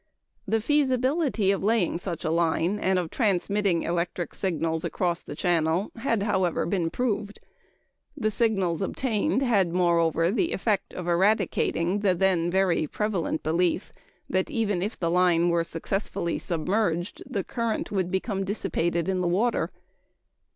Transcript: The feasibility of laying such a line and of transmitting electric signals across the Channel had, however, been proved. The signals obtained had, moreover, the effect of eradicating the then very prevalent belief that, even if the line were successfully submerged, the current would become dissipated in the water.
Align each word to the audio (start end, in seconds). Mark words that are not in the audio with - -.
The 0.47 0.61
feasibility 0.61 1.51
of 1.51 1.61
laying 1.63 1.99
such 1.99 2.25
a 2.25 2.31
line 2.31 2.79
and 2.79 2.97
of 2.97 3.11
transmitting 3.11 3.83
electric 3.83 4.33
signals 4.33 4.83
across 4.83 5.21
the 5.21 5.35
Channel 5.35 5.91
had, 5.97 6.23
however, 6.23 6.65
been 6.65 6.89
proved. 6.89 7.39
The 8.17 8.31
signals 8.31 8.81
obtained 8.81 9.43
had, 9.43 9.71
moreover, 9.71 10.31
the 10.31 10.53
effect 10.53 10.95
of 10.95 11.07
eradicating 11.07 11.99
the 11.99 12.15
then 12.15 12.49
very 12.49 12.87
prevalent 12.87 13.43
belief 13.43 13.93
that, 14.27 14.49
even 14.49 14.81
if 14.81 14.97
the 14.97 15.11
line 15.11 15.49
were 15.49 15.63
successfully 15.63 16.39
submerged, 16.39 17.21
the 17.27 17.43
current 17.43 17.91
would 17.91 18.09
become 18.09 18.43
dissipated 18.43 19.07
in 19.07 19.21
the 19.21 19.27
water. 19.27 19.69